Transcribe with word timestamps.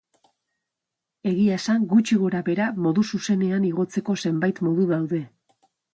Egia 1.31 1.59
esan, 1.59 1.83
gutxi 1.91 2.17
gora-behera 2.23 2.69
modu 2.87 3.03
zuzenean 3.15 3.69
igotzeko 3.73 4.17
zenbait 4.25 4.63
modu 4.71 4.87
daude. 4.95 5.21